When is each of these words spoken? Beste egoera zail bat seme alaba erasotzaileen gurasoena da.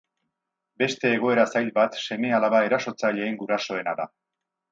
Beste 0.83 1.11
egoera 1.17 1.43
zail 1.51 1.69
bat 1.75 1.99
seme 2.05 2.33
alaba 2.39 2.63
erasotzaileen 2.69 3.39
gurasoena 3.43 3.97
da. 4.01 4.09